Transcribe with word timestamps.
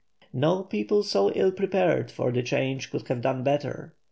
No 0.33 0.63
people 0.63 1.03
so 1.03 1.29
ill 1.33 1.51
prepared 1.51 2.09
for 2.09 2.31
the 2.31 2.41
change 2.41 2.89
could 2.89 3.07
have 3.07 3.21
done 3.21 3.43
better. 3.43 3.93